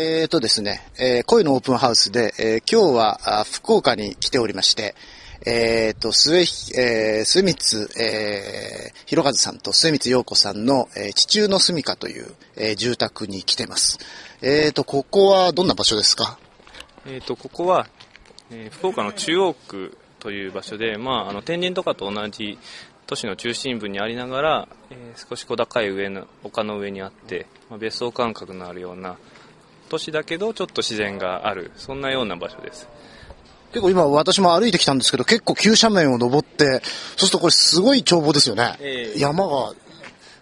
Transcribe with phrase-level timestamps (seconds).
[0.00, 4.94] はい、えーとですね、えー、恋のオープンハウスで、えー、今日は福岡に来ておりまして、
[5.44, 13.98] えーと、末、えー、末光、えー、ひろかずさんと末光陽子さんの、えー、地中の住処という、えー、住宅に来てます。
[14.40, 16.38] えーと、ここはどんな場所ですか？
[17.04, 17.86] えーと、ここは、
[18.50, 22.58] えー、福岡の中央区という場所で、まあ、あの、天神とかと同じ
[23.06, 29.18] 都市の中心部にありながら、えー、少し小高い上の、丘の上にあって、まあ、別荘感覚のあるような、
[29.90, 32.88] 都市だけどちょっと自然がある、そんなような場所です。
[33.72, 36.80] 結構今私も歩いてきたんですけど、結構急斜面を登って、そう
[37.18, 38.76] するとこれすごい眺望ですよね。
[38.80, 39.74] えー、山が。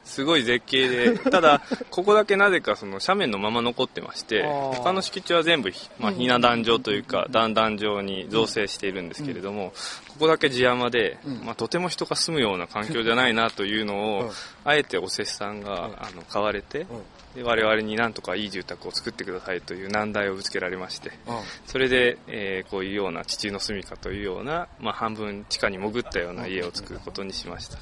[0.04, 9.72] すごい絶景で、ただ、 ここだけなぜかその斜面のまま残ってまして、他の敷地は全部、まあ、ひな壇状というか、段々状に造成しているんですけれども、
[10.08, 14.32] ここだけ地山で、まあ、とても人が住むような環境じゃないなというのを、
[14.64, 16.86] あえてお施主さんがあの買われて、
[17.34, 21.12] で我々になんとかいい住宅を作ってくださいという難題をぶつけられまして、
[21.66, 27.78] それで、えー、こういうような地中の住みかというような、まあ、半分地下に潜ったような家を作ることにしました。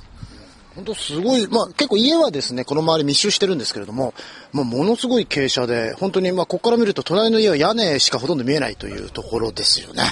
[0.74, 4.12] 本当すごい、まあ結構家はですね、この周り密集してるんですけれども、
[4.52, 10.02] まあものすごい傾斜で、本当にまあここから見ると隣の家は屋根しかほとんど見えないというところですよね。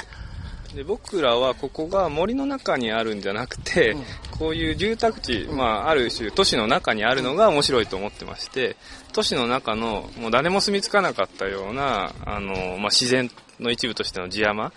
[0.75, 4.03] で僕らはここが森の中にあるんじゃなくて、うん、
[4.39, 8.77] こういう住宅地、まあ、ある種都市の中にあるのが面白いと思ってまして
[9.12, 13.30] 都市の中のもう誰も住み着かなかったようなあの、まあ、自然
[13.61, 14.72] の一部としての地山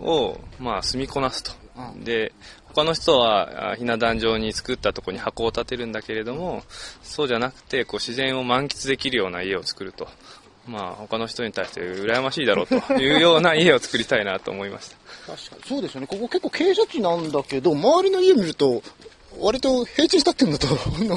[0.00, 1.52] を、まあ、住みこなすと。
[2.02, 2.32] で
[2.64, 6.62] 他の人はひな壇上に作ったところに箱を建てるんだけれども
[7.02, 10.08] そうじゃなくてこう自然を満喫できるような家を作ると
[10.68, 14.96] まあ、他の人に対して羨ましいだろうというような家を作りたいなと思いました。
[15.32, 15.62] 確かに。
[15.66, 16.06] そうですよね。
[16.06, 18.82] ここ結構傾斜地なんだけど周りの家見ると
[19.40, 20.66] 割と平地に立ってるのと。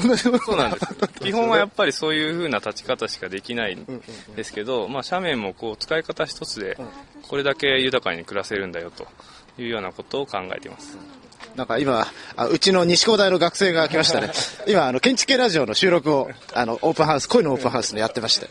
[0.08, 0.86] 同じそうなんです。
[1.22, 4.02] 基本はやっぱりそういう風な立ち方しかできないん
[4.34, 6.78] ですけど、まあ、斜面もこう使い方一つで
[7.28, 9.06] これだけ豊かに暮らせるんだよと
[9.58, 10.96] いうようなことを考えています、
[11.56, 14.30] なんか今、あうちの西工大の学生が来ましたね。
[14.66, 18.48] 今、あの、建築系ラジオの収録を、あの、オープンハウス、恋のオープンハウスでやってまして。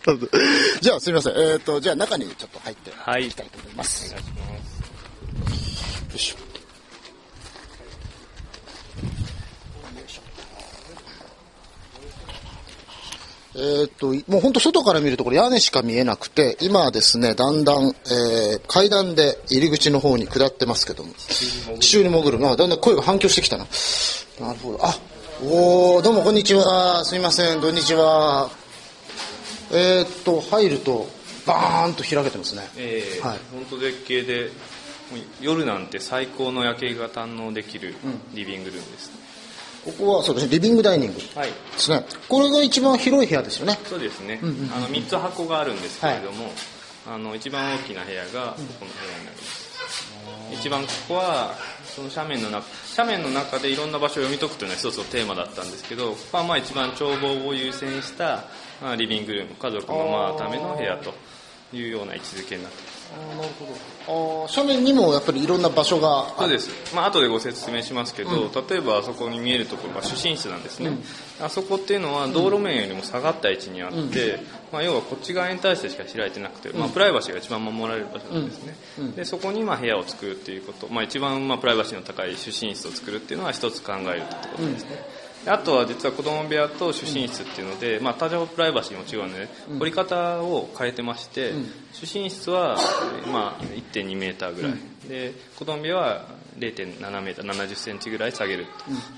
[0.80, 1.32] じゃあ、すみません。
[1.34, 4.14] えっ、ー、と、じゃあ中にちょっと入っていきたいと思います。
[4.14, 4.22] はい。
[4.22, 4.28] よ
[6.14, 6.50] いしょ。
[13.52, 21.12] えー、っと、もう本当外から見るとこれ屋根しか見えなくて、今はですね、だんだん、えー、階段で入り口の方に下ってますけども、
[21.80, 22.38] 地中に潜る。
[22.38, 23.66] まあ、だんだん声が反響してきたな。
[24.40, 24.78] なるほど。
[24.82, 24.98] あ、
[25.42, 27.04] おー、どうもこんにちは。
[27.04, 28.59] すみません、こんにちは。
[29.72, 31.08] えー、っと、入ると、
[31.46, 32.68] バーンと開けてますね。
[32.76, 33.38] えー、はい。
[33.52, 34.50] 本当絶景で、
[35.40, 37.94] 夜なんて最高の夜景が堪能できる
[38.34, 39.10] リビングルームです、
[39.84, 41.20] ここはそうですね、リビングダイニングで
[41.76, 41.96] すね。
[41.96, 43.78] はい、これが一番広い部屋ですよね。
[43.84, 44.38] そうですね。
[44.42, 46.52] うんうん、あの3つ箱があるんですけれども、はい、
[47.14, 49.70] あの一番大きな部屋がこの部屋になります。
[50.50, 51.54] うん、一番ここは
[51.84, 52.66] その斜面の中
[52.96, 58.44] 斜面の中でいろんな場所を読み解くというのは一つのテーマだったんですけどここはまあ一番眺望を優先した、
[58.80, 61.14] まあ、リビングルーム家族のまあための部屋と
[61.76, 62.78] いうような位置づけになって。
[62.78, 70.92] いますあなるほどあ斜面にもやっぱりいろんな場所がそうです、まあ後でご説明しますけど、うん、例えばあそこに見えるところが主寝室なんですね、う
[71.42, 74.10] ん、あそこっていうのは道路面よりも下がった位置にあって、うん、
[74.72, 78.74] まあ、要はこっち側に対してしか開いてなくて、まあ、プライバシーが一番守られる場所なんですね、
[79.16, 84.90] でそこにまあ部屋を作るっていうこと、まあ、一番まあプライバシーの高い主寝室を作るっていうのは一つ考えるってことですね、
[85.46, 91.52] あとは実は子供部屋と主寝室っていうので、まあ、多少プライバシーも違うので、掘り方を変えてまして、
[91.92, 92.76] 主寝室は、
[93.32, 94.72] まあ、1.2メーターぐらい、
[95.08, 96.24] で子供部屋は
[96.58, 98.66] 0.7メーター70センチぐらい下げる、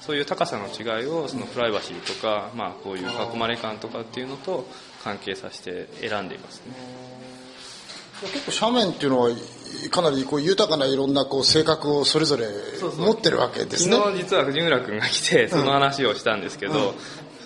[0.00, 4.68] そういう高さの違いをそのプライバシーとか、まあ、こういう囲まれ感とかっていうのと
[5.02, 6.74] 関係させて選んでいますね。
[8.22, 9.30] 結構斜面っていうのは
[9.90, 12.46] かなりこう豊かないろんなこう性格をそれぞれ
[12.98, 13.96] 持ってるわけですね。
[13.96, 16.94] 昨日実は藤村君が来てその話をしたんですけど、うん、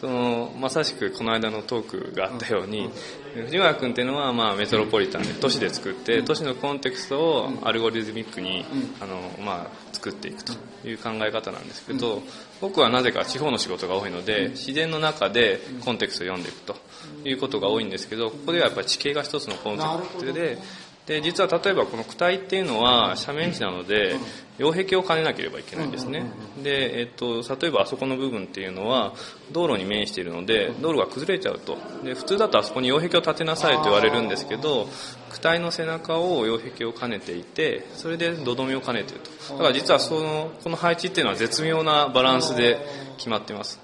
[0.01, 2.91] そのまさしくこの間のトークがあったように、
[3.37, 8.65] うん、藤村君っていうのはまあメトロポリタンで都市で作って、都市のコンテクストをアルゴリズミックに、
[9.01, 10.53] あのまあ、作っていくと
[10.87, 12.23] いう考え方なんですけど、
[12.61, 16.77] 僕はなぜか地方の仕事が多いので自然の中でコンテクストを読んでいくと
[17.25, 19.85] いうことが多いんですけどここではやっぱり地形が一つのコンセ
[20.19, 20.59] プトで
[21.07, 24.17] で実は例えばこの躯体っていうのは斜面地なので
[24.59, 26.25] 擁壁を兼ねなければいけないんですね。
[26.63, 29.15] で、えっと、例えばあそこの部分っていうのは
[29.53, 31.79] 道路に面しているので道路が崩れちゃうと。
[32.03, 34.89] で普通だとあそこに擁壁を建てなさいと言われるんですけど
[35.31, 39.55] 躯体の背中を擁壁を兼ねていてそれで土留めを兼ねていると。
[39.55, 42.85] だから実はそのこの配置っていうのは絶妙なバランスで
[43.17, 43.79] 決まっています。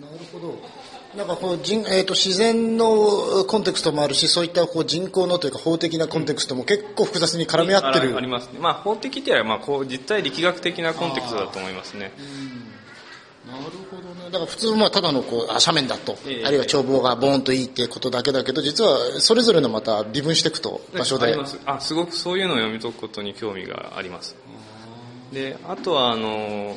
[0.00, 0.83] なるほど
[1.16, 12.12] なんかこう人、えー、と自然のコンテクストもあるしそういったこう人工のというか法的なコンテクストも結構複雑に絡み合ってる、ありますね、まあ、法的っていうよりはまあこう実体力学的なコンテクストだと思いますね。
[13.46, 14.24] なるほどね。
[14.26, 16.44] だから普通まあただのこうあ斜面だと、ええ。
[16.46, 24.34] あるいは眺望がボーンといいっていうことだけだけど実はそれぞれのまた微分していくと場所であすごくそういうのを読み解くことに興味があります。
[25.32, 26.76] であとはあの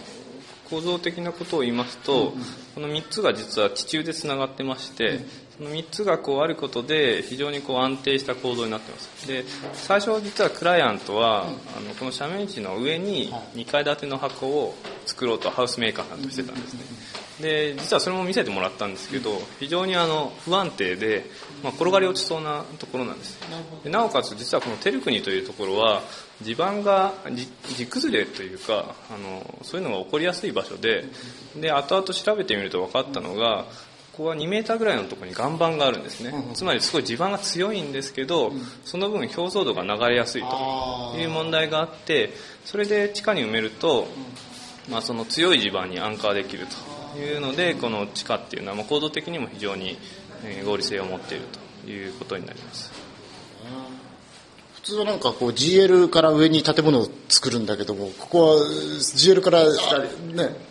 [0.69, 2.33] 構造的なことを言いますと、
[2.75, 5.21] この3つが実は地中でつながってまして、
[5.57, 9.27] その3つがこうあることで非常にこう安定した構造になってます。
[9.27, 9.43] で
[9.73, 14.75] 最初実はクライアントは、あのこの斜面地の上に2階建ての箱を
[15.05, 16.81] 作ろうとハウスメーカーさんとしてたんですね。
[17.41, 21.25] で実はそれも見せてもらったんですけど非常にあの不安定で、
[21.63, 23.39] まあ、転がり落ちそうなところなんです。
[23.83, 26.01] でなおかつ実はこのテルクニというところは
[26.41, 31.05] 地盤が地地崩れというかあのそういうのが起こりやすい場所で
[31.55, 33.65] で後々調べてみると分かったのが
[34.17, 38.51] ここは2メーターぐらいのところに岩盤があるんですね、つまりすごい地盤が強いんですけど、
[38.83, 42.31] その分表層度が流れやすいという問題があって
[42.65, 44.07] それで地下に埋めると、
[44.89, 46.65] まあ、その強い地盤にアンカーできる
[47.13, 49.99] というのでこの地下っていうのはまあ構造的にも非常に
[50.43, 51.45] えー合理性を持っている
[51.83, 52.91] ということになります。
[54.75, 60.66] 普通はなんかこう GL から上に建物を作るんだけどもここは GL からね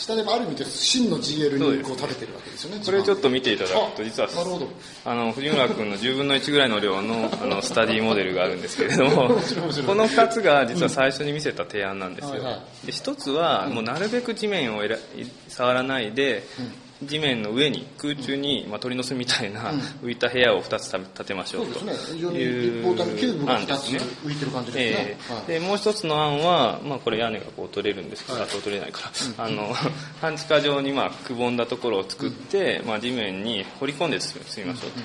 [0.00, 4.68] 下でもある意味で真の GL にこう建ててるわけですよねこれちょっと見ていただくとあ実はなるほど。
[5.04, 9.28] あの藤村君の10分の1ぐらいの量のあのスタディモデルがあるんですけれども
[9.86, 12.50] この2つが実は最初に見せた提案なんですよ、はいは
[12.84, 14.96] で1つはもうなるべく地面をえら
[15.48, 16.44] 触らないで、
[17.02, 21.78] 地面の上に空中に、まあ、鳥の巣みたいな浮いた部屋を2つ建てましょうと
[22.32, 23.98] いう立方体のキューブが2つ案ですね。
[24.24, 25.18] 浮いてる感じですね。
[25.30, 25.44] え、はい。
[25.48, 29.74] えでもう一つの案は、まあ、これ屋根がこう取れるんですけど、あと取れないから、あの
[30.20, 35.00] 半地下状にまあくぼんだところを作って、まあ、地面に掘り込んで積みましょうと、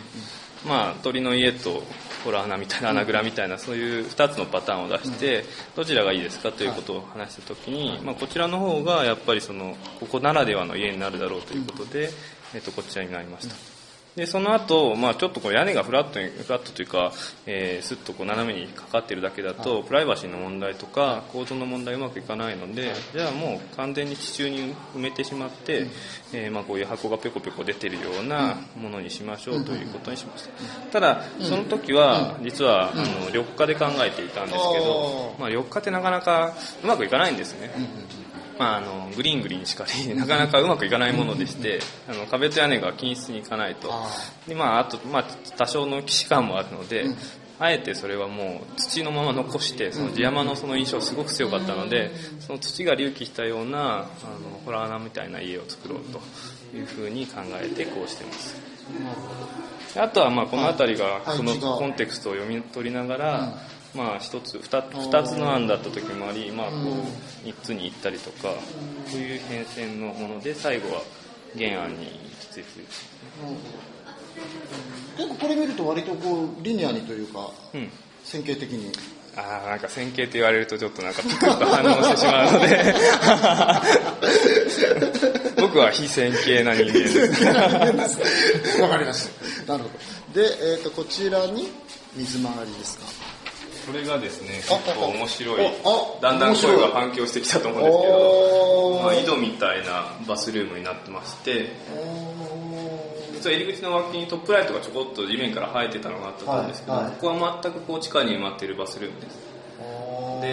[0.65, 1.83] まあ、鳥の家と
[2.23, 5.45] ホラー穴みたいな穴蔵みたいなそういう2つのパターンを出して
[5.75, 6.51] どちらがいいですか？
[6.51, 12.09] ということを話した時に、まあ、こちらの方がやっぱりそのここならではの家になるだろうということで、
[12.55, 13.74] えっと、こちらになりました。
[14.15, 17.11] でその後、まあちょっとこう屋根がフラットにフラットというか、
[17.45, 25.87] えー、スッとこう斜めにかかってるだけだと、プライバシーの問題とか構造の問題うまくいかないので、じゃあもう完全に地中に埋めてしまって、
[26.31, 30.51] えーまあこういう箱がペコペコ出てるようなものにしましょうということにしました。
[30.91, 36.53] ただその時は実はあの緑化で考えていたんですけど、まあ、緑化ってなかなか
[36.83, 37.69] うまくいかないんですね、
[38.57, 43.91] まあ、あのグリーングリーンしかり なかなかうまくいかないものでしてあの壁と屋根が均一にいかないと。
[44.47, 45.23] で、まあ、あと、まあ、
[45.57, 47.05] 多少の既視感もあるので、
[47.59, 52.11] あえてそれはもう土のまま残してその地山のその印象すごく強かったので
[52.41, 54.05] その土が隆起したようなあの
[54.65, 56.19] ホラー穴みたいな家を作ろうと
[56.77, 58.55] いうふうに考えてこうしてます。
[59.93, 63.57] であとはまあこの辺りがそのコンテクストを読み取りながら、
[63.95, 68.53] まあ一つ二つ二つの案だった時もあり、まあこう三つに行ったりとか、
[69.07, 71.01] そういう変遷のもので最後は
[71.57, 72.85] 原案に行き着いて。
[75.17, 77.89] 結構これ見ると割とこうリニアにというかうん。
[78.25, 78.91] 線形的に。
[79.37, 82.95] ああ、なんか線形って言われるとちょっとなんかピクッと反応してしまうので、
[85.61, 87.43] 僕は非線形な人間です。
[88.81, 89.27] わかりまし
[89.65, 89.73] た。
[89.73, 89.89] なるほ
[90.33, 90.41] ど。
[90.41, 91.69] で、えー、とこちらに
[92.15, 93.24] 水回りですか
[93.85, 95.71] これがですね、あ結構面白い。
[96.21, 98.13] だんだん声が反響してきたと思うんですけど、
[98.97, 101.71] おまあ、井戸みたいなバスルームになってまして、
[103.33, 107.11] 実は入り口の脇にトップライトがちょこっと地面から生えてたのがあったと思うんですけど、はいはい。
[107.13, 109.35] ここは全くこう地下に埋まっているバスルームです。
[109.35, 110.47] で、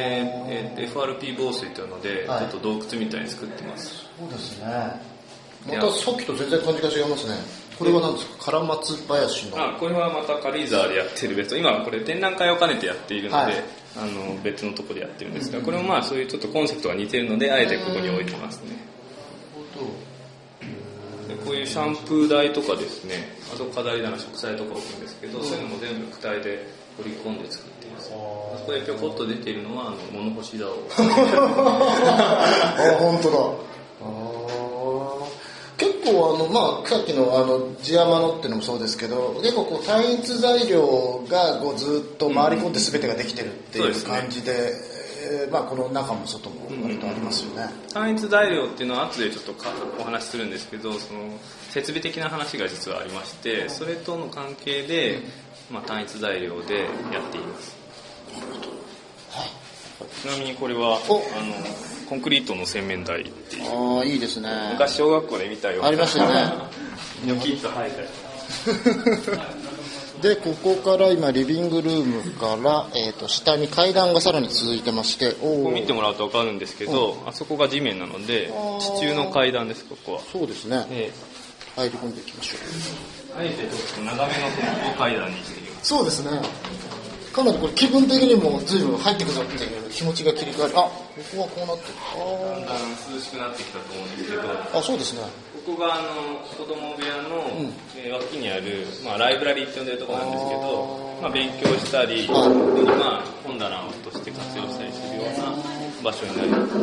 [0.48, 2.40] えー FRP 防水というので、はい。
[2.40, 4.06] ちょっと洞窟みたいに作ってます。
[4.18, 5.12] そうですね。
[5.66, 7.36] またさっきと全然感じが違いますね
[7.79, 8.50] これは何ですか？
[8.52, 9.57] 唐松林の。
[9.75, 13.64] あこれはまた軽井沢でやってる別今これ展覧会を兼ねてやっているので、はい。
[13.97, 18.71] あの別のところでやってるんですがこれもまあそういうちょっとコンセプトが似てるのであえてここに置いてますね。
[21.29, 28.11] でこういうシャンプー台とかですねあと飾り棚植栽とか置くんですけど、そういうのも全部躯体で取り込んで作っています。
[28.11, 30.88] ここでぴょこっと出ているのはあの物干し竿を。
[30.99, 33.38] あ本当だ
[36.12, 45.02] 構あのまあさっきのあの地山のっていうのもそうですけど結構こう単一材料がこうずっと回り込んで全てができてるっていう感じで、えー
[45.50, 51.38] まあこの中も外も割とありますよね、単一材料っていうのは後でちょっとかお話しするんですけどその
[51.71, 55.21] 設備的な話が実はありましてそれとの関係で、
[55.71, 57.76] まあ、単一材料でやっています。
[60.23, 61.23] ちなみにこれはあおの
[62.12, 63.97] コンクリートの洗面台っていう。
[63.99, 64.50] ああいいですね。
[64.73, 65.78] 昔小学校で見たよ。
[65.78, 66.52] うなありますよね。
[67.25, 68.09] ニョキッと生えたり
[70.21, 80.85] でここから今リビングルームから、えー、と下に階段がさらに続いてましておここー見てもらうと分かるんですけど、あそこが地面なので地中の階段ですここは、そうですね。
[80.90, 81.11] え
[81.76, 82.61] 入り込んでいきましょう。
[83.40, 84.33] えあえてちょっと長め
[84.90, 85.88] の階段にしています。
[85.88, 86.31] そうですね
[87.32, 90.74] かなりこれ気分的にも随分入ってくぞっていう気持ちが切り替わる。
[90.76, 90.92] あこ
[91.34, 91.96] こはこうなってる。
[91.96, 94.42] だんだん涼しくなってきたと思うんですけど。
[94.42, 95.20] ああそうですね。
[95.64, 97.48] ここがあの子供部屋の、
[97.96, 102.88] えー脇にある、まあ、ライブラリーって呼んでるところなんですけどまあ、勉強したり、はい。
[102.98, 105.54] まあ、本棚として活用したりするような
[106.02, 106.74] 場所になります。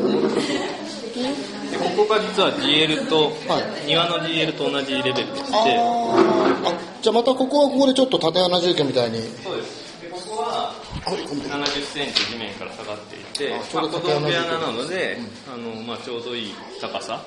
[1.69, 3.87] でここが実は GL と、はい。
[3.87, 5.51] 庭の GL と同じレベルでして。
[5.51, 9.19] あじゃあまたここはここでちょっと縦穴住居みたいに。
[9.43, 9.88] そうです
[11.15, 15.17] 70センチ地面から下がっていて、まあ子供部屋なので、
[15.51, 17.23] あのまあ、ちょうどいい高さ、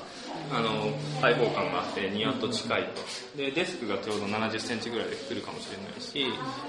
[0.51, 3.01] あの開放感があって庭と近いと。
[3.37, 6.25] でデスクがちょうど70センチぐらいで来るかもしれないし、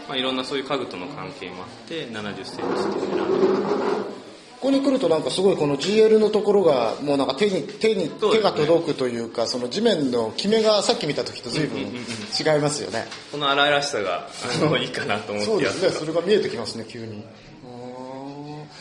[0.09, 4.24] まあ、いろんなそういう家具との関係もあって70センチっていうのを選んでこ
[4.65, 13.05] こに来るとなんかすごいこの GL のところがもうなんか手に手に手が届くというかその地面のキメがさっき見た時と随分違いますよね。
[13.31, 14.29] この荒々しさが
[14.63, 16.05] あのいいかなと思そうですってやってた。
[16.05, 16.07] ね。
[16.07, 17.23] それが見えてきますね急に。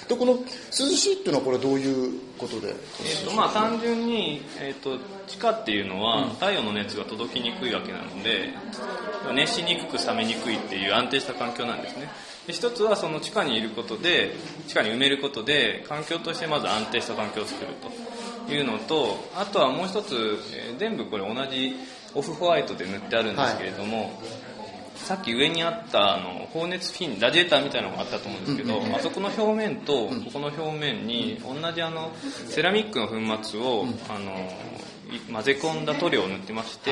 [0.07, 2.69] でこの涼しいっていうのはこれどういうことで？
[2.69, 4.97] えーとまあ、単純に、えー、と
[5.27, 8.53] 地下っていうのは太陽の熱が届きにくいわけなので
[9.33, 12.09] 熱しにくく冷めにくいっていう安定した環境なんですね
[12.47, 14.35] で一つはその地下にいることで
[14.67, 17.73] 地下に埋めることで環境としてまず安定した環境を作る
[18.47, 20.15] というのとあとはもう一つ、
[20.53, 21.75] えー全部これ同じ
[22.15, 24.19] オフホワイトで塗ってあるんですけれども、
[24.95, 32.12] さっき上にあったあの放熱フィンラジエーターみたいなのがあったと思うんですけど、あそこの表面とここの表面に同じあの
[32.47, 34.50] セラミックの粉末を、あの
[35.02, 36.91] い混ぜ込んだ塗料を塗ってまして、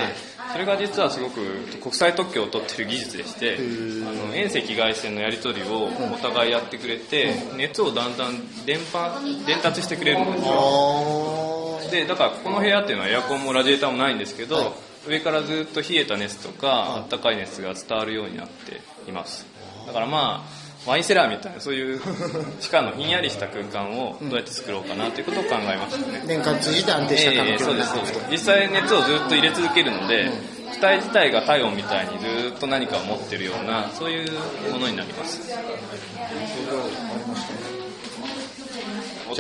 [0.52, 1.42] それが実はすごく
[1.82, 11.80] 国際特許を取ってる技術でしてあの遠赤外線のやり取りをお互いやってくれて熱をだんだん伝播伝達してくれるんですよ。
[11.88, 14.76] あでだからここの部屋っていうのはエアコンもラジエーターもないんですけど、
[15.08, 19.46] 上からずっと冷えた熱とか、暖かい熱が伝わるようになっています。
[19.88, 22.02] だからまあワインセラーみたいなそういう
[22.60, 28.20] 地下のひんやりした空間をどうやって作ろうかなということを考えましたね、年間通じて安定した環ええ境にそうですそうです。
[28.32, 30.32] 実際熱をずっと入れ続けるので、
[30.74, 34.32] 機体自体が体温みたいにずっと何かを持ってるようなそういう
[34.72, 35.42] ものになります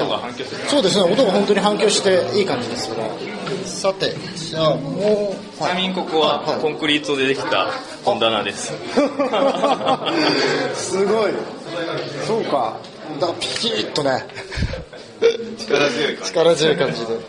[0.04, 0.62] 音が反響する。
[0.68, 1.04] そうですね。
[1.04, 3.10] 音が本当に反響していい感じですよね
[3.66, 7.68] さてじゃあもうちなみにここはコンクリートでできた
[8.04, 8.74] 本棚です。
[10.76, 11.32] すごい。
[12.26, 12.78] そうか。
[13.20, 14.26] だからピキッとね。
[15.58, 16.32] 力強い感じ。
[16.32, 17.20] 力強い感じで。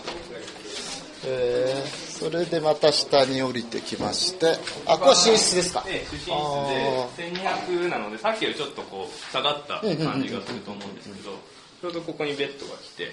[1.27, 4.57] えーそれでまた下に降りてきまして。
[4.87, 5.83] あここは寝室ですか？
[5.83, 6.27] で、主寝室
[7.19, 7.25] で
[7.75, 11.33] 1200なので、さっきよりちょっとこう下がった感じがすると思うんですけど、
[11.83, 13.11] ちょうどここにベッドが来て、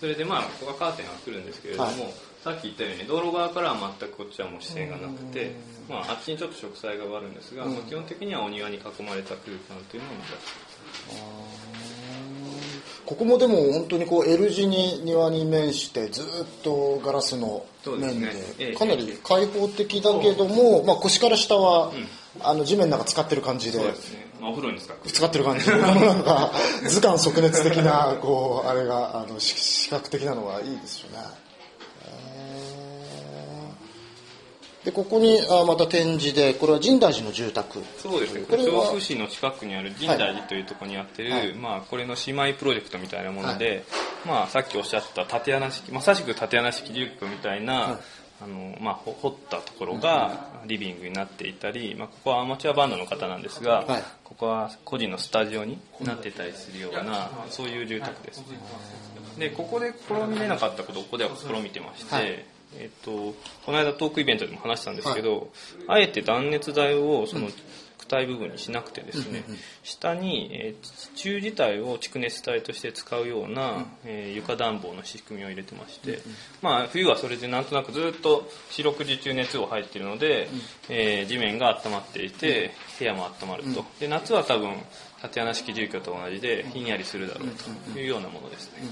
[0.00, 2.14] それでまあ、ここがカーテンが来るんですけれども、はい。
[2.42, 5.52] さっき言ったように道路側からは全くこっちはもう視線がなくて、
[5.88, 11.58] まあ、あっちにちょっと植栽があるんですが、まあ基本的にはお庭に囲まれた空間というのを目指して
[13.06, 16.24] ここもでも本当にこう L 字に庭に面してずっ
[16.62, 21.92] とガラスの面でかなり開放的だけども、まあ、腰から下は、
[22.42, 23.78] あの地面なんか使ってる感じで。
[23.78, 24.28] そうですね。
[24.40, 25.68] まあ、お風呂に使って使ってる感じ。
[25.70, 26.52] なんか
[26.86, 31.48] 図鑑即熱的なこうあれがあのし視覚的なのはいいですよね。
[34.88, 37.82] でここにあまた展示でこれは深大寺の住宅。
[37.98, 41.54] そうですね、これは調布市の近くにある深大寺というところにあってる、はい。
[41.54, 43.84] まあ、これの姉妹プロジェクトみたいなもので、
[44.24, 47.98] まあ、さっきおっしゃった縦穴式、まさしく縦穴式住居みたいな、
[48.40, 54.02] あのまあ、ほ掘ったところがリビングになっていたり、まあ、ここはアマチュアバンドの方なんですが、はい。
[54.22, 58.58] ここは個人のスタジオになってたりするような、そういう住宅ですね。
[59.38, 62.44] でここで試みれなかったことをここでは試みてまして、はい。
[62.76, 65.50] えっとこの間トークイベントでも話したんですけど、
[65.88, 67.52] あえて断熱材をその躯
[68.08, 69.44] 体部分にしなくてですね、
[69.84, 76.20] 下に、えー地中自体を蓄熱体として使うような、えー床暖房の仕組みを入れてまして、
[76.62, 80.48] まあ、冬はそれでなんとなくずっと四六時中熱を入っているので、
[80.88, 84.74] えー地面が温まっていて部屋も温まると、で夏は多分
[85.20, 87.48] 縦穴式住居と同じでひんやりするだろう
[87.92, 88.82] というようなものですね。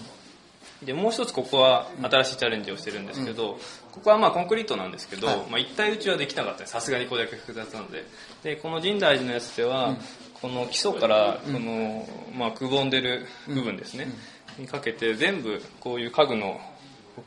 [0.83, 3.59] でもう一つここは新しいチャレンジをしてるんですけど、
[3.93, 5.37] ここはまあコンクリートなんですけど、はい。
[5.51, 6.61] まあ、一体打ちはできなかった。
[6.61, 8.05] ですさすがにこれだけ複雑なので。
[8.43, 9.97] でこの深大寺のやつでは、
[10.35, 14.09] この基礎からこの、まあ、くぼんでる部分ですね、
[14.59, 16.61] にかけて全部こういう家具の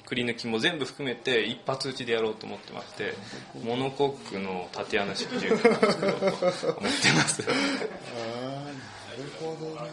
[0.06, 3.13] くり抜きも全部含めて一発打ちでやろうと思ってまして
[3.63, 6.89] モノコックの縦穴式銃を作ろうと思ってま
[7.27, 7.44] す。
[7.50, 8.72] ああな
[9.18, 9.89] るほどね。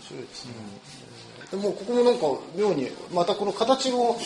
[0.00, 0.52] 面白いですね、
[1.50, 2.26] でもここもなんか
[2.56, 4.16] 妙にまたこの形も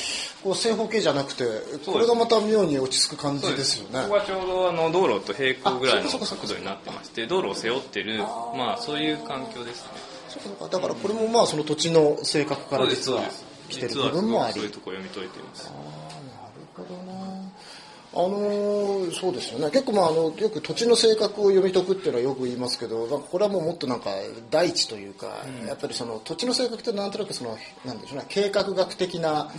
[0.42, 1.44] こう正方形じゃなくて
[1.86, 4.02] これがまた妙に落ち着く感じですよね。
[4.02, 9.90] ここはちょうどあの道路と平行ぐらいの角度になってまして道路を背負ってるまあそういう環境ですね。
[10.70, 13.22] だからこれもまあその土地の性格から実は
[13.70, 14.54] 来てる部分もあり。
[14.54, 15.64] そういうところ読み解いています。
[15.64, 15.76] なる
[16.76, 17.23] ほどな
[18.14, 19.70] あのーそうですよね。
[19.70, 24.10] 結構まああのよく土地の性格を読み解くっていうのはよく言いますけどこれはもうもっとなんか
[24.50, 25.26] 大地というか、
[25.66, 29.50] やっぱりその土地の性格ってなんとなくそのなんでしょうね計画学的な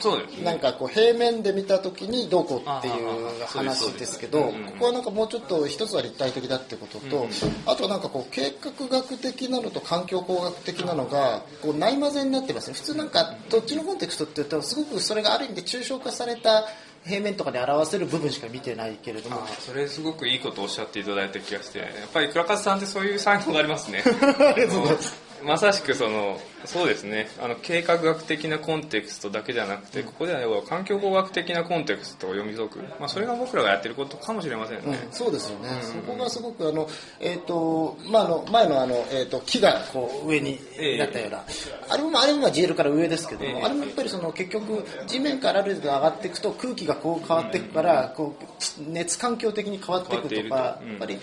[0.43, 7.27] なんかこう平面で見た時にどうこうっていう話ですけどここはなんかもうちょっと一つは立体的だってことと、
[7.65, 12.73] あとはなんかこう計画学的なのと環境工学的なのがこうない混ぜになってますね。
[12.73, 16.65] 普通なんか土地のコンテクストって言うとすごくそれがある意味で抽象化された
[17.05, 19.37] 平面とかで表せる部分しか見てないけれども。
[19.37, 24.03] あそれすごくいいことをおっしゃっていただいた気がしてやっぱり倉和さんってそういう才能がありますね。
[24.39, 27.27] ありがとうございますまさしくそのそうですね。
[27.39, 36.87] あの計画学的なコンテクストだけじゃなくて、ここでは要は環境工学的なコンテクストを読み解く、まあ、それが僕らがやってることかもしれませんね、うん、そうですよね、そこがすごくあの、
[37.19, 40.97] えっとまあ、あの前のあの、えっと木がこう上にええ。
[40.97, 41.43] なったような、
[41.89, 43.63] あれもあれもまあ GL から上ですけども、ええ。
[43.63, 51.19] あれもやっぱりその結局地面からある程度上がっていくと空気がこう変わっていくから、こう熱環境的に変わっていくとか、やっぱり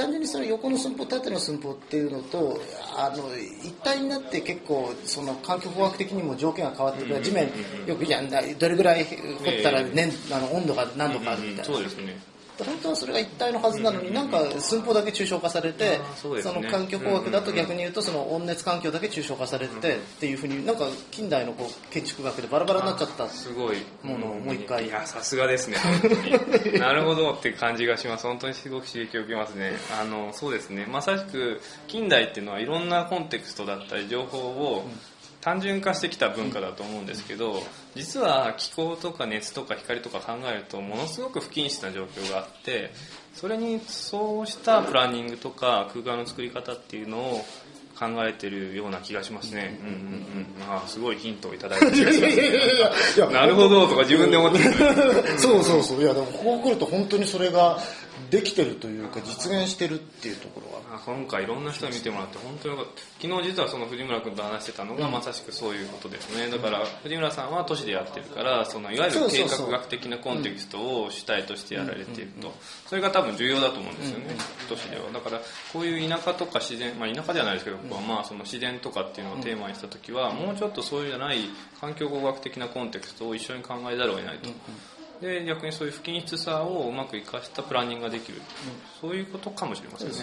[0.00, 2.58] 単純にその横の寸法縦の寸法っていうのと
[2.96, 7.50] あの一体になって結構その環境工学的にも条件が変わってくる、地面
[7.86, 9.14] よくじゃんどれぐらい掘
[9.60, 12.18] ったら、ねあの温度が何度かあるみたいな、そうですね
[12.64, 23.28] 本当はそれが一体のはずなのに、なんか寸法だけ抽象化されて、その環境工学だと逆に言うと、その温熱環境だけ抽象化されてっていうふうに、なんか近代のこう建築学でバラバラになっちゃった。
[23.28, 23.78] すごい。
[24.02, 24.86] ものをもう一回。
[24.86, 25.76] いやさすがですね
[26.78, 28.26] なるほどって感じがします。
[28.26, 29.72] 本当にすごく刺激を受けますね。
[30.00, 30.86] あのそうですね。
[30.86, 34.84] まさしく近代っていうのはいろんなコンテクストだったり情報を
[35.40, 37.62] 単純化してきた文化だと思うんですけど
[37.94, 42.90] 実は気候とか熱とか光とか考えるとものすごく不均質な状況があって
[43.34, 47.44] それにそうしたプランニングとか空間の作り方っていうのを
[47.98, 49.78] 考えてるような気がしますね。
[49.82, 50.74] うんうんうん。
[50.74, 52.40] あすごいヒントをいただいた気がします。
[53.20, 54.72] いやなるほどとか自分で思ってる。
[55.38, 56.02] そうそうそう。
[56.02, 57.78] いや、でもここ来ると本当にそれが
[58.30, 60.80] できてるというか、実現してるっていうところは。
[60.96, 63.00] あ今回いろんな人に見てもらって本当によかった。
[63.20, 66.48] 昨日実はその藤村君と話してたのがまさしくそういうことですね。
[66.48, 72.52] だから藤村さんは都市でやってるからそのいわゆる計画学的なコンテキストを主体としてやられていると。
[72.86, 74.36] それが多分重要だと思うんですよね
[74.68, 75.10] 都市では。
[75.12, 75.40] だから
[75.72, 81.38] こういう田舎とか自然まあ田舎じゃないですけどここはまあその自然とかっていうのをテーマにした時はもうちょっとそういうじゃない
[81.80, 84.48] 環境工学的なコンテクストを一緒に考えざるを得ないと。
[85.20, 88.40] で逆にそういう不均質さをうまく生かしたプランニングができる、
[89.00, 90.14] そういうことかもしれませんね。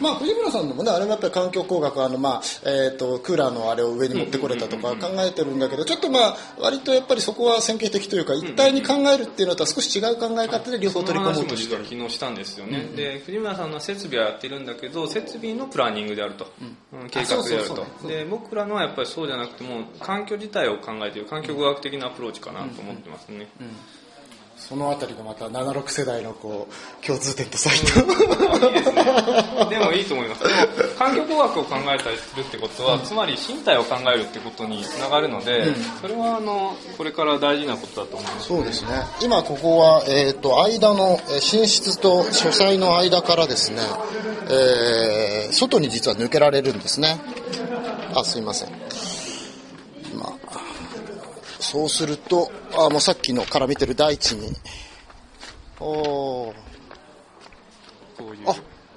[0.00, 11.76] まあ、藤村さんのもね、あれもやっぱり環境工学、あの、まあ、えっ、と、クーラーのあれを上に持ってこれたとか考えてるんだけど、ちょっとまあ、割とやっぱりそこは線形的というか、一体に考えるっていうのとは少し違う考え方で両方取り込もうとして。
[11.76, 11.82] る。
[11.82, 16.46] は昨日したんですよね、で藤村さんの設備はやってるんだけど設備のプランニングであると、
[16.92, 17.08] うん。
[17.10, 18.08] 計画であると。
[18.08, 23.48] で僕らのはやっぱりそうじゃなくても環境自体を考えている環境語学的なアプローチかなと思ってますね、
[24.68, 28.68] そのあたりがまた76世代のこう、共通点とされた。
[28.68, 29.04] いいですね
[29.68, 38.90] でもいいと思いますでも環境工学を考えたりするってことは、つまり身体を考えるってことにつながるので、それはあのこれから大事なことだと思いますそうですね。
[39.20, 43.82] 今ここは、えっ、と、間の、えー寝室と書斎の間からですね、
[44.48, 47.20] えー外に実は抜けられるんですね。
[48.14, 48.91] あ、すいません。
[51.62, 54.50] まあ、そうすると、あ、もうさっきのから見てる大地に、
[55.78, 56.52] お
[58.46, 58.54] あ、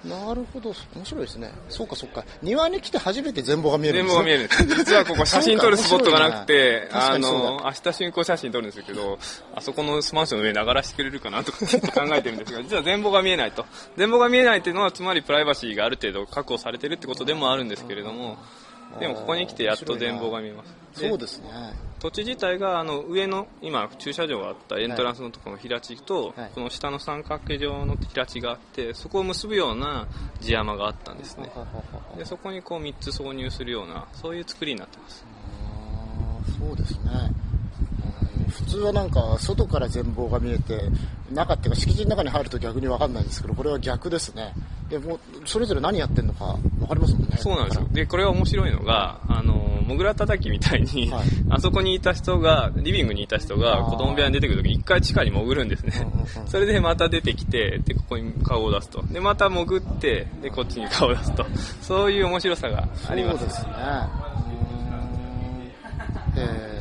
[0.07, 1.51] なるほど、面白いですね。
[1.69, 2.23] そうかそうか。
[2.41, 4.23] 庭に来て初めて全貌が見えるんですね。
[4.25, 4.77] 全貌が見える。
[4.77, 9.17] 実はここ写真撮るスポットがなくて、 あの、明日竣工写真撮るんですけど、
[9.55, 11.57] あそこのマンションの上に上がらせてくれるかなとか
[11.93, 13.65] 考えてるんですが、実は全貌が見えないと。
[13.97, 18.37] 全貌が見えないっていうのは、つまりプライバシーがある程度確保されてるってことでもあるんですけれども、
[18.99, 20.73] でもここに来てやっと全貌が見えます。
[21.01, 21.49] そうですね。
[22.05, 26.51] 土地自体があの上の今駐車場があったエントランスのところの平地と、はい。
[26.53, 30.07] この下の三角形状の平地があってそこを結ぶような
[30.39, 31.49] 地山があったんですね。
[32.15, 35.25] でそこにこう3つ挿入するようなそういう作りになってます。
[36.59, 36.99] そうですね。
[38.39, 40.79] うん普通はなんか外から全貌が見えて
[41.31, 44.53] 中っていうか敷地の中に入ると逆に分かんないんですけどこれは逆ですね
[44.89, 47.87] でもうそれぞれ何やってんのか分かりますもんねそうなんですよ。
[47.91, 49.53] で、これが面白いのが、あの、
[49.85, 56.27] モグラ叩きみたいに、はい あそこにいた人が、リビングにいた人が子供部屋に出てくるとき一回地下に潜るんですねうんうんうん。
[56.47, 59.03] それでまた出てきて、で、ここに顔を出すと。
[59.11, 61.45] で、また潜って、で、こっちに顔を出すと。
[61.81, 63.39] そういう面白さがあります。
[63.39, 63.71] そうですね
[66.37, 66.75] え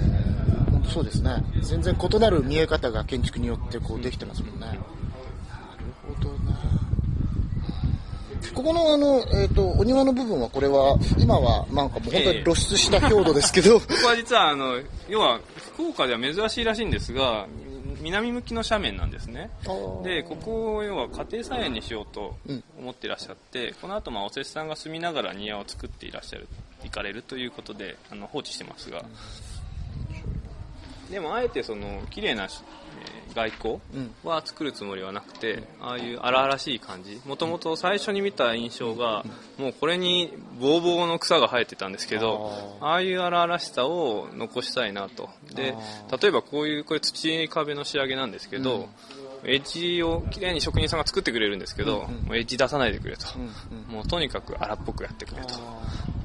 [0.89, 4.81] そうですね全然異なる見え方が建築によってこうできてますもんね、なる
[6.07, 6.55] ほどね
[8.65, 15.39] ここのあの、えっとお庭の部分はこれは今はなんかもう本当に露出した郷土ですけど、 ここは実は、あの、要は、
[15.75, 17.47] 福岡では珍しいらしいんですが、
[18.01, 19.51] 南向きの斜面なんですね。
[20.03, 22.37] で、ここを要は家庭菜園にしようと
[22.79, 26.49] 思っていらっしゃって、この後まあおせちさんが住みながら庭を作っていらっしゃる、
[26.85, 29.05] 行かれるということで、あの放置してますが、
[31.11, 32.49] でもあえてその綺麗な
[33.35, 33.81] 外交
[34.23, 39.25] は作るつもりはなくて、ああいう荒々しい感じ、もともと最初に見た印象が、
[39.59, 45.29] もうこれにボーボーの草が生えてたんですけど、ああいう荒々しさを残したいなと。
[45.55, 45.75] で、
[46.21, 48.89] 例えばこういう、これ土壁の仕上げなんですけど、
[49.45, 53.27] エッジをきれいに職人さんが作ってくれるんですけど、もうエッジ出さないでくれと。
[53.89, 55.55] もうとにかく荒っぽくやってくれと。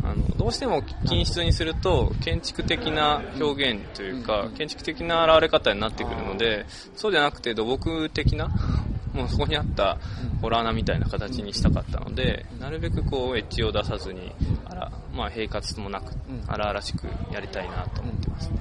[0.09, 8.49] あのどうしても均質にすると建築的な表現というか、建築的な現れ方になってくるのでそうじゃなくて土木的な
[9.13, 9.97] もうそこにあった
[10.41, 14.31] ホラー穴みたいな形にしたかったのでなるべくこうエッジを出さずに
[14.65, 16.13] あら、まあ、平滑もなく
[16.47, 18.57] 荒々しくやりたいなと思ってますね。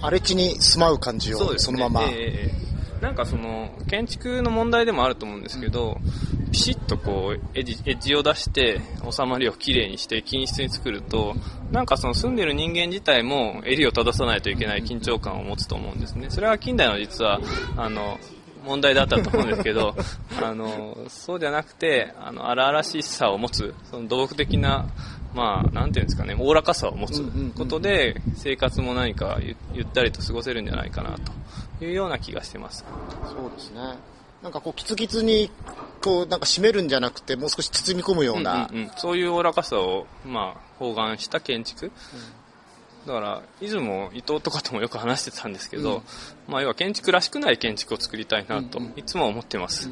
[0.00, 2.63] 荒れ地に住まう感じをそ,、のまま、ええええ
[3.04, 5.98] なんかその建築の問題でもあると思うんですけど、
[6.50, 11.34] ピシッとこうエッジエッジを出して収まりをきれいにして均質に作ると
[11.70, 16.30] なんかその住んでる人間自体も襟を正さないといけない緊張感を持つと思うんですね。
[16.30, 17.40] それは近代の実は
[17.76, 18.18] あの
[18.64, 19.94] 問題だったと思うんですけど
[20.42, 24.86] あのそうじゃなくてあの荒々しさを持つその土木的な
[25.34, 27.24] まあ、なんていうんですかね、おおらかさを持つ
[27.58, 31.32] ことで、生活も何かゆゆったりと過ごせるんじゃないかなと
[31.84, 32.84] いうような気がしてます。
[33.28, 33.80] そうですね
[34.42, 35.50] なんかこうキツキツに
[36.02, 41.90] こうなんか締めるんじゃなくてもう少し包み込むような、うんうんうんそういうおおらかさを、まあ、包含した建築。
[43.06, 46.02] だから、出雲、伊藤とかともよく話してたんですけど、
[46.48, 49.90] まあ、要は建築らしくない建築を作りたいなと、いつも思ってます。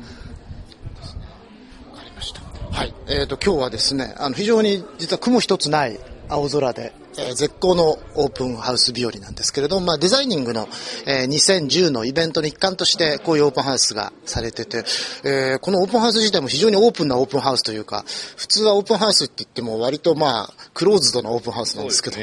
[1.90, 2.40] わかりました。
[2.70, 2.94] はい。
[3.08, 10.68] えっ、と、今日はですね、あの、非常に実は雲一つない青空で、え絶好のオープンハウス日和なんですけれども、まあ、デザイニングの、
[11.06, 14.84] え2010のイベントの一環として、こういうオープンハウスがされてて、
[15.24, 18.04] えこのオープンハウス自体も非常にオープンなオープンハウスというか、
[18.36, 22.16] 普通はオープンハウスって言っても割とまあ、クローズドなオープンハウスなんですけど、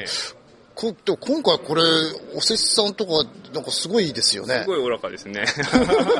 [0.79, 1.83] こでも今回これ、
[2.35, 3.11] おせちさんとか、
[3.53, 4.65] なんかすごいですよねす。
[4.65, 5.43] ごいおおらかですね。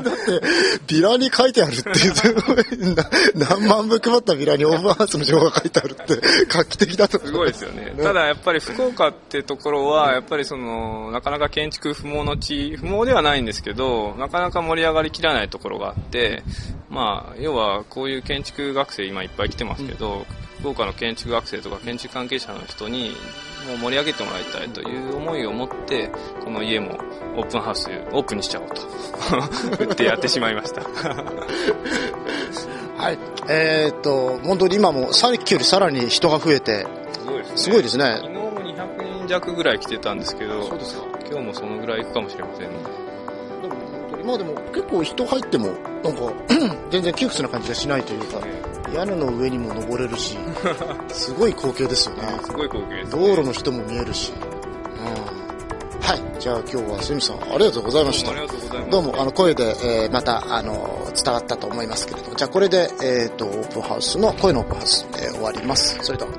[0.86, 7.94] ビラに書いてあるっていう、すごいな何万部配ったビラにオープンハウスの情報が書いてあるって、画期的だと思すごいですよね。
[8.04, 16.44] ただやっぱり福岡ってところは、やっぱりその、なかなか建築不毛の地、不毛ではないんですけど、なかなか盛り上がりきらないところがあって、
[16.90, 20.26] まあ、要はこういう建築学生今いっぱい来てますけど、
[20.60, 23.16] 福岡の建築学生とか建築関係者の人に、
[23.68, 26.10] もう盛り上げてもらいたいという思いを持って、
[26.44, 26.98] この家も
[27.36, 28.76] オープンハウス、オープンにしちゃおうと、
[29.86, 30.82] 言ってやってしまいました。
[32.98, 33.20] はい。
[33.48, 36.86] えーっと、本当に今もさっきよりさらに人が増えて、
[37.56, 38.06] すごいですね。
[38.06, 41.06] すね昨日も200人弱ぐらい来てたんですけど、ですか。
[41.30, 42.76] 今日もそのぐらい行くかもしれませんね。
[43.62, 45.68] でも本当に、まあでも結構人入っても、
[46.04, 46.34] なんか、
[46.90, 48.40] 全然窮屈な感じがしないというか、
[48.94, 50.38] 屋根の上にも登れるし、
[51.10, 52.24] すごい光景ですよね。
[52.44, 54.34] すごい光景です、道路の人も見えるし。
[54.34, 56.06] うん。
[56.06, 56.22] はい。
[56.40, 58.32] じゃあ今日はセミさんありがとうございました
[58.90, 65.98] どうもあの、声で、えーまた、あの、伝わったと思いますけれども、じゃあこれで、えっ、と、オープンハウスの、声のオープンハウス、えー終わります。
[66.02, 66.32] それでは。